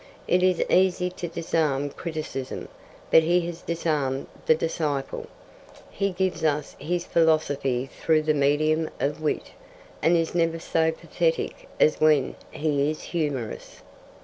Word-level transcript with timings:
It 0.27 0.41
is 0.41 0.63
easy 0.67 1.11
to 1.11 1.27
disarm 1.27 1.91
criticism, 1.91 2.69
but 3.11 3.21
he 3.21 3.41
has 3.45 3.61
disarmed 3.61 4.25
the 4.47 4.55
disciple. 4.55 5.27
He 5.91 6.09
gives 6.09 6.43
us 6.43 6.75
his 6.79 7.05
philosophy 7.05 7.85
through 8.01 8.23
the 8.23 8.33
medium 8.33 8.89
of 8.99 9.21
wit, 9.21 9.51
and 10.01 10.17
is 10.17 10.33
never 10.33 10.57
so 10.57 10.91
pathetic 10.91 11.69
as 11.79 12.01
when 12.01 12.33
he 12.49 12.89
is 12.89 13.03
humorous. 13.03 13.83